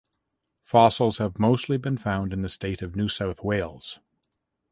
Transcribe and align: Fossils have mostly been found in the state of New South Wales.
Fossils 0.63 1.19
have 1.19 1.37
mostly 1.37 1.77
been 1.77 1.95
found 1.95 2.33
in 2.33 2.41
the 2.41 2.49
state 2.49 2.81
of 2.81 2.95
New 2.95 3.07
South 3.07 3.43
Wales. 3.43 3.99